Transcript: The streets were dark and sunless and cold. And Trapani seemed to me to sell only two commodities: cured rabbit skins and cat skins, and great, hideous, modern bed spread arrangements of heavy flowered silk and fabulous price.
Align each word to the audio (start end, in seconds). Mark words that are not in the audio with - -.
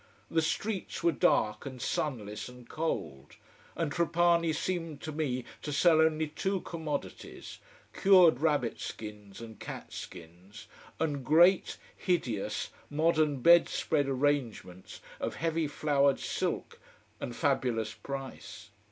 The 0.31 0.41
streets 0.41 1.03
were 1.03 1.11
dark 1.11 1.63
and 1.67 1.79
sunless 1.79 2.49
and 2.49 2.67
cold. 2.67 3.35
And 3.75 3.91
Trapani 3.91 4.51
seemed 4.51 4.99
to 5.01 5.11
me 5.11 5.45
to 5.61 5.71
sell 5.71 6.01
only 6.01 6.25
two 6.29 6.61
commodities: 6.61 7.59
cured 7.93 8.39
rabbit 8.39 8.79
skins 8.79 9.41
and 9.41 9.59
cat 9.59 9.93
skins, 9.93 10.65
and 10.99 11.23
great, 11.23 11.77
hideous, 11.95 12.71
modern 12.89 13.41
bed 13.43 13.69
spread 13.69 14.09
arrangements 14.09 15.01
of 15.19 15.35
heavy 15.35 15.67
flowered 15.67 16.19
silk 16.19 16.79
and 17.19 17.35
fabulous 17.35 17.93
price. 17.93 18.71